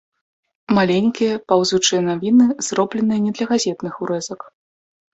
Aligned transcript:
Маленькія, 0.77 1.33
паўзучыя 1.53 2.01
навіны, 2.09 2.49
зробленыя 2.71 3.19
не 3.29 3.39
для 3.39 3.45
газетных 3.55 3.93
урэзак. 4.05 4.53